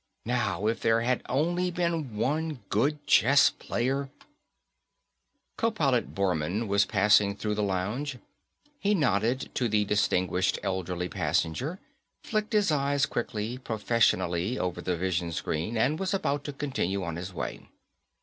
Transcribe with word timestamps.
Now, 0.25 0.65
if 0.65 0.79
there 0.79 1.01
had 1.01 1.21
only 1.29 1.69
been 1.69 2.17
one 2.17 2.61
good 2.69 3.05
chess 3.05 3.51
player 3.51 4.09
Co 5.57 5.69
pilot 5.69 6.15
Bormann 6.15 6.67
was 6.67 6.87
passing 6.87 7.35
through 7.35 7.53
the 7.53 7.61
lounge. 7.61 8.17
He 8.79 8.95
nodded 8.95 9.51
to 9.53 9.69
the 9.69 9.85
distinguished 9.85 10.57
elderly 10.63 11.07
passenger, 11.07 11.79
flicked 12.23 12.53
his 12.53 12.71
eyes 12.71 13.05
quickly, 13.05 13.59
professionally, 13.59 14.57
over 14.57 14.81
the 14.81 14.97
vision 14.97 15.31
screen 15.31 15.77
and 15.77 15.99
was 15.99 16.15
about 16.15 16.45
to 16.45 16.53
continue 16.53 17.03
on 17.03 17.15
his 17.15 17.31
way. 17.31 17.67